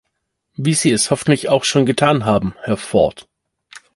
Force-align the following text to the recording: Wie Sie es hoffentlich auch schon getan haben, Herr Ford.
Wie 0.55 0.73
Sie 0.73 0.89
es 0.89 1.11
hoffentlich 1.11 1.49
auch 1.49 1.63
schon 1.63 1.85
getan 1.85 2.25
haben, 2.25 2.55
Herr 2.63 2.75
Ford. 2.75 3.27